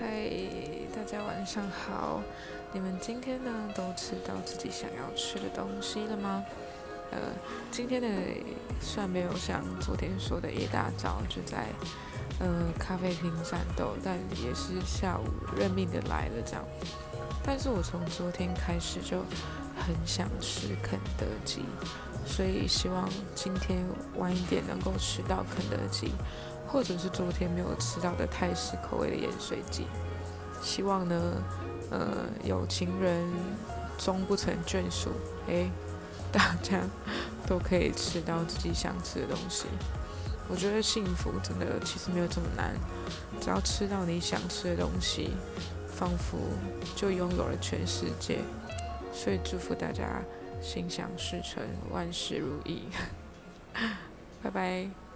[0.00, 0.30] 嗨，
[0.94, 2.22] 大家晚上好。
[2.72, 6.44] 你们今天呢都吃到自己想要吃的东西了吗？
[7.10, 7.18] 呃，
[7.72, 8.08] 今天呢
[8.80, 11.66] 虽然没有像昨天说的一大早就在
[12.38, 15.24] 呃咖啡厅战斗，但也是下午
[15.56, 16.64] 认命的来了这样。
[17.42, 19.24] 但是我从昨天开始就
[19.76, 21.64] 很想吃肯德基，
[22.24, 23.84] 所以希望今天
[24.16, 26.12] 晚一点能够吃到肯德基。
[26.68, 29.86] 或者是昨天没有吃到的泰式口味的盐水鸡，
[30.62, 31.42] 希望呢，
[31.90, 33.26] 呃，有情人
[33.96, 35.10] 终不成眷属，
[35.46, 35.70] 诶，
[36.30, 36.82] 大家
[37.46, 39.66] 都可以吃到自己想吃的东西。
[40.50, 42.74] 我觉得幸福真的其实没有这么难，
[43.40, 45.32] 只要吃到你想吃的东西，
[45.88, 46.38] 仿佛
[46.94, 48.38] 就拥有了全世界。
[49.12, 50.22] 所以祝福大家
[50.62, 52.82] 心想事成，万事如意。
[54.42, 55.07] 拜拜。